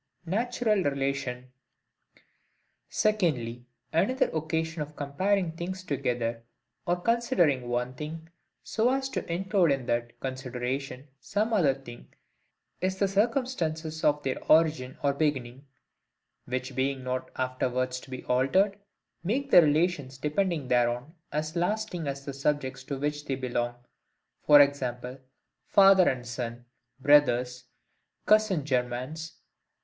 [0.25, 1.51] Natural relation.
[2.89, 6.41] Secondly, Another occasion of comparing things together,
[6.87, 8.27] or considering one thing,
[8.63, 12.11] so as to include in that consideration some other thing,
[12.81, 15.67] is the circumstances of their origin or beginning;
[16.45, 18.79] which being not afterwards to be altered,
[19.23, 23.75] make the relations depending thereon as lasting as the subjects to which they belong,
[24.49, 24.73] v.g.
[25.67, 26.65] father and son,
[26.99, 27.65] brothers,
[28.25, 29.33] cousin germans, &c.